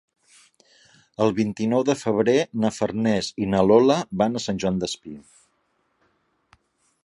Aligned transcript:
El 1.25 1.33
vint-i-nou 1.39 1.83
de 1.89 1.95
febrer 1.99 2.35
na 2.63 2.73
Farners 2.77 3.31
i 3.45 3.49
na 3.53 3.61
Lola 3.73 4.01
van 4.23 4.39
a 4.41 4.45
Sant 4.47 4.65
Joan 4.65 4.83
Despí. 4.87 5.15